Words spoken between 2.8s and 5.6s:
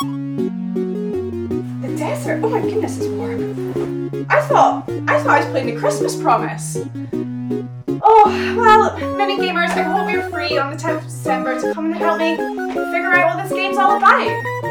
it's warm. I thought I thought I was